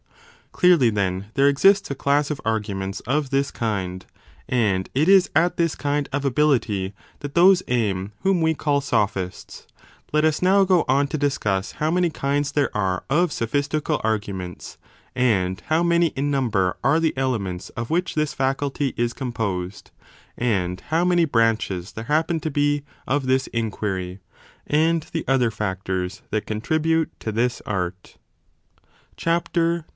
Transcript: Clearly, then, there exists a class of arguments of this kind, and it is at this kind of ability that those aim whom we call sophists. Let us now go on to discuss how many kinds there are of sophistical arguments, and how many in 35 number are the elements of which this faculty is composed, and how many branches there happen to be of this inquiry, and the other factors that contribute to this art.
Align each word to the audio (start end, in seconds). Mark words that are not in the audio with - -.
Clearly, 0.51 0.89
then, 0.89 1.27
there 1.35 1.47
exists 1.47 1.89
a 1.91 1.95
class 1.95 2.29
of 2.31 2.41
arguments 2.43 2.99
of 3.01 3.29
this 3.29 3.51
kind, 3.51 4.05
and 4.49 4.89
it 4.93 5.07
is 5.07 5.29
at 5.35 5.57
this 5.57 5.75
kind 5.75 6.09
of 6.11 6.25
ability 6.25 6.93
that 7.19 7.35
those 7.35 7.63
aim 7.67 8.11
whom 8.21 8.41
we 8.41 8.53
call 8.55 8.81
sophists. 8.81 9.65
Let 10.11 10.25
us 10.25 10.41
now 10.41 10.63
go 10.63 10.83
on 10.87 11.07
to 11.09 11.17
discuss 11.17 11.73
how 11.73 11.89
many 11.89 12.09
kinds 12.09 12.51
there 12.51 12.75
are 12.75 13.03
of 13.09 13.31
sophistical 13.31 14.01
arguments, 14.03 14.77
and 15.15 15.61
how 15.67 15.83
many 15.83 16.07
in 16.07 16.25
35 16.31 16.31
number 16.31 16.77
are 16.83 16.99
the 16.99 17.15
elements 17.17 17.69
of 17.69 17.89
which 17.89 18.15
this 18.15 18.33
faculty 18.33 18.93
is 18.97 19.13
composed, 19.13 19.91
and 20.35 20.81
how 20.89 21.05
many 21.05 21.25
branches 21.25 21.91
there 21.93 22.05
happen 22.05 22.39
to 22.39 22.51
be 22.51 22.83
of 23.07 23.25
this 23.25 23.47
inquiry, 23.47 24.19
and 24.67 25.03
the 25.11 25.25
other 25.27 25.49
factors 25.51 26.23
that 26.31 26.45
contribute 26.47 27.09
to 27.19 27.31
this 27.31 27.61
art. 27.67 28.17